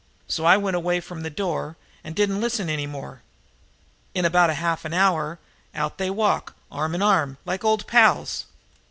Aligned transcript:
So 0.27 0.45
I 0.45 0.57
went 0.57 0.75
away 0.75 0.99
from 0.99 1.21
the 1.21 1.29
door 1.29 1.77
and 2.03 2.15
didn't 2.15 2.41
listen 2.41 2.69
any 2.71 2.87
more, 2.87 3.21
and 4.15 4.25
in 4.25 4.25
about 4.25 4.49
half 4.49 4.83
an 4.83 4.95
hour 4.95 5.37
out 5.75 5.99
they 5.99 6.09
walk, 6.09 6.55
arm 6.71 6.95
in 6.95 7.03
arm, 7.03 7.37
like 7.45 7.63
old 7.63 7.85
pals." 7.85 8.47